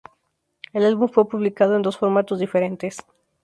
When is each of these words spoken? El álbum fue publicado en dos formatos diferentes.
El 0.73 0.83
álbum 0.87 1.09
fue 1.09 1.29
publicado 1.29 1.75
en 1.75 1.83
dos 1.83 1.95
formatos 1.99 2.39
diferentes. 2.39 2.97